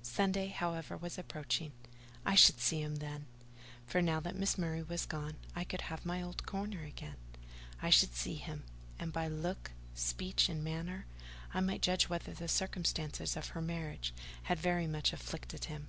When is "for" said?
3.86-4.00